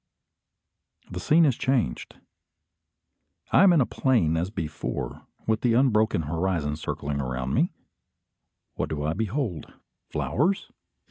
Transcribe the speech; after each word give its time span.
The 1.11 1.19
scene 1.19 1.45
is 1.45 1.55
changed. 1.59 2.15
I 3.51 3.61
am 3.61 3.71
in 3.71 3.81
a 3.81 3.85
plain 3.85 4.35
as 4.35 4.49
before, 4.49 5.27
with 5.45 5.61
the 5.61 5.73
unbroken 5.75 6.23
horizon 6.23 6.75
circling 6.75 7.21
around 7.21 7.53
me. 7.53 7.71
What 8.73 8.89
do 8.89 9.03
I 9.03 9.13
behold? 9.13 9.71
Flowers? 10.09 10.71